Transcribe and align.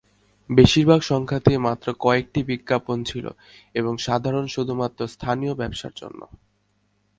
বেশিরভাগ 0.49 0.99
সংখ্যাতেই 1.01 1.57
মাত্র 1.57 1.87
কয়েকটি 1.99 2.39
বিজ্ঞাপন 2.43 2.97
ছিল, 3.03 3.25
এবং 3.75 3.93
সাধারণত 3.97 4.49
শুধুমাত্র 4.49 4.99
স্থানীয় 5.07 5.53
ব্যবসার 5.55 5.93
জন্য। 5.95 6.21